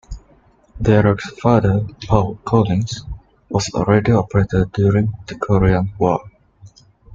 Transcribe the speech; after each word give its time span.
Derek's 0.81 1.29
father, 1.29 1.85
Paul 2.07 2.39
Collins, 2.43 3.03
was 3.49 3.69
a 3.75 3.83
radio 3.85 4.21
operator 4.21 4.65
during 4.73 5.13
the 5.27 5.35
Korean 5.35 5.93
war. 5.99 6.23